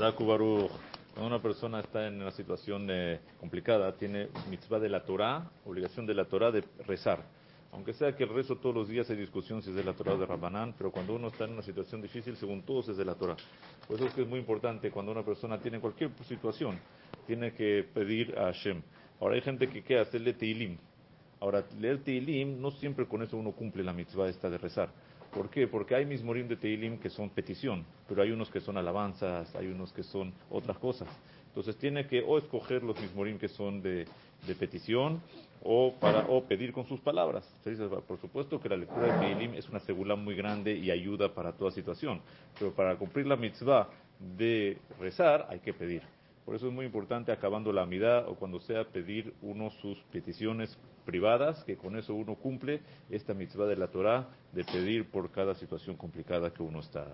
[0.00, 0.70] Cuando
[1.26, 6.14] una persona está en una situación eh, complicada, tiene mitzvah de la Torah, obligación de
[6.14, 7.22] la Torah de rezar.
[7.72, 10.14] Aunque sea que el rezo todos los días hay discusión si es de la Torah
[10.14, 13.04] o de Rabanán, pero cuando uno está en una situación difícil, según todos es de
[13.04, 13.36] la Torah.
[13.86, 16.80] Por eso es que es muy importante cuando una persona tiene cualquier situación,
[17.26, 18.80] tiene que pedir a Hashem.
[19.20, 20.78] Ahora hay gente que quiere hacerle teilim.
[21.40, 24.90] Ahora, leer teilim, no siempre con eso uno cumple la mitzvah esta de rezar.
[25.32, 25.68] ¿Por qué?
[25.68, 29.68] Porque hay mismorim de Teilim que son petición, pero hay unos que son alabanzas, hay
[29.68, 31.08] unos que son otras cosas.
[31.46, 34.06] Entonces tiene que o escoger los mismorim que son de,
[34.58, 35.20] petición
[35.62, 37.48] o para o pedir con sus palabras.
[38.08, 41.52] Por supuesto que la lectura de Teilim es una segula muy grande y ayuda para
[41.52, 42.20] toda situación,
[42.58, 43.88] pero para cumplir la mitzvah
[44.18, 46.02] de rezar hay que pedir.
[46.50, 50.76] Por eso es muy importante, acabando la amidad o cuando sea, pedir uno sus peticiones
[51.06, 55.54] privadas, que con eso uno cumple esta mitzvah de la Torah de pedir por cada
[55.54, 57.06] situación complicada que uno está.